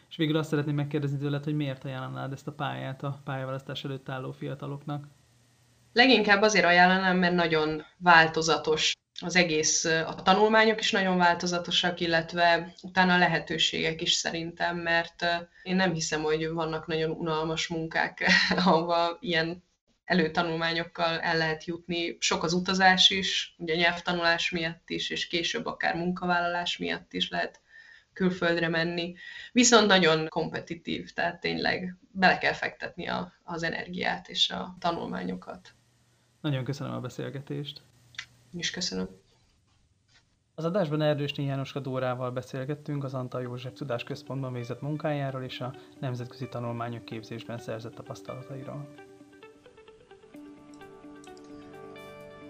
És 0.09 0.15
végül 0.15 0.37
azt 0.37 0.49
szeretném 0.49 0.75
megkérdezni 0.75 1.17
tőled, 1.17 1.43
hogy 1.43 1.55
miért 1.55 1.85
ajánlanád 1.85 2.31
ezt 2.31 2.47
a 2.47 2.51
pályát 2.51 3.03
a 3.03 3.21
pályaválasztás 3.23 3.83
előtt 3.83 4.09
álló 4.09 4.31
fiataloknak? 4.31 5.07
Leginkább 5.93 6.41
azért 6.41 6.65
ajánlanám, 6.65 7.17
mert 7.17 7.33
nagyon 7.33 7.83
változatos 7.97 8.93
az 9.21 9.35
egész, 9.35 9.85
a 9.85 10.21
tanulmányok 10.23 10.79
is 10.79 10.91
nagyon 10.91 11.17
változatosak, 11.17 11.99
illetve 11.99 12.73
utána 12.81 13.13
a 13.13 13.17
lehetőségek 13.17 14.01
is 14.01 14.13
szerintem, 14.13 14.77
mert 14.77 15.25
én 15.63 15.75
nem 15.75 15.93
hiszem, 15.93 16.21
hogy 16.21 16.49
vannak 16.49 16.87
nagyon 16.87 17.11
unalmas 17.11 17.67
munkák, 17.67 18.25
ahova 18.65 19.17
ilyen 19.19 19.63
előtanulmányokkal 20.05 21.19
el 21.19 21.37
lehet 21.37 21.65
jutni. 21.65 22.17
Sok 22.19 22.43
az 22.43 22.53
utazás 22.53 23.09
is, 23.09 23.55
ugye 23.57 23.75
nyelvtanulás 23.75 24.49
miatt 24.49 24.89
is, 24.89 25.09
és 25.09 25.27
később 25.27 25.65
akár 25.65 25.95
munkavállalás 25.95 26.77
miatt 26.77 27.13
is 27.13 27.29
lehet 27.29 27.61
külföldre 28.13 28.67
menni. 28.67 29.15
Viszont 29.51 29.87
nagyon 29.87 30.27
kompetitív, 30.27 31.11
tehát 31.13 31.39
tényleg 31.39 31.95
bele 32.11 32.37
kell 32.37 32.53
fektetni 32.53 33.07
a, 33.07 33.33
az 33.43 33.63
energiát 33.63 34.27
és 34.29 34.49
a 34.49 34.75
tanulmányokat. 34.79 35.73
Nagyon 36.41 36.63
köszönöm 36.63 36.93
a 36.93 36.99
beszélgetést. 36.99 37.81
És 38.51 38.71
köszönöm. 38.71 39.07
Az 40.55 40.65
adásban 40.65 41.01
Erdősné 41.01 41.45
Jánoska 41.45 41.79
Dórával 41.79 42.31
beszélgettünk 42.31 43.03
az 43.03 43.13
Antal 43.13 43.41
József 43.41 43.73
Tudásközpontban 43.73 44.53
végzett 44.53 44.81
munkájáról 44.81 45.43
és 45.43 45.59
a 45.59 45.75
nemzetközi 45.99 46.47
tanulmányok 46.47 47.05
képzésben 47.05 47.57
szerzett 47.57 47.93
tapasztalatairól. 47.93 48.87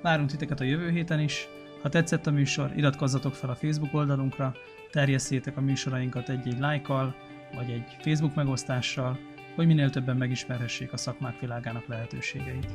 Várunk 0.02 0.30
titeket 0.30 0.60
a 0.60 0.64
jövő 0.64 0.90
héten 0.90 1.20
is. 1.20 1.48
Ha 1.82 1.90
tetszett 1.90 2.28
a 2.28 2.32
műsor, 2.32 2.72
iratkozzatok 2.76 3.34
fel 3.34 3.50
a 3.50 3.56
Facebook 3.56 3.94
oldalunkra, 3.94 4.56
terjesszétek 4.92 5.58
a 5.58 5.62
műsorainkat 5.62 6.30
egy-egy 6.30 6.60
lájkkal, 6.60 7.16
vagy 7.56 7.70
egy 7.70 7.98
Facebook 8.02 8.36
megosztással, 8.36 9.20
hogy 9.56 9.68
minél 9.68 9.90
többen 9.90 10.18
megismerhessék 10.18 10.94
a 10.94 10.98
szakmák 10.98 11.40
világának 11.40 11.88
lehetőségeit. 11.88 12.72